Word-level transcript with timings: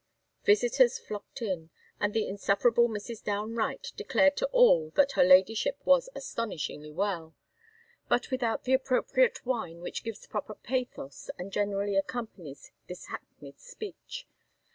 Visitors 0.45 0.97
flocked 0.97 1.43
in, 1.43 1.69
and 1.99 2.11
the 2.15 2.27
insufferable 2.27 2.89
Mrs. 2.89 3.23
Downe 3.23 3.53
Wright 3.53 3.91
declared 3.95 4.35
to 4.37 4.47
all 4.47 4.89
that 4.95 5.11
her 5.11 5.23
Ladyship 5.23 5.79
was 5.85 6.09
astonishingly 6.15 6.91
well; 6.91 7.35
but 8.09 8.31
without 8.31 8.63
the 8.63 8.73
appropriate 8.73 9.45
whine, 9.45 9.79
which 9.79 10.03
gives 10.03 10.25
proper 10.25 10.55
pathos, 10.55 11.29
and 11.37 11.51
generally 11.53 11.95
accompanies 11.97 12.71
this 12.87 13.05
hackneyed 13.09 13.59
speech. 13.59 14.25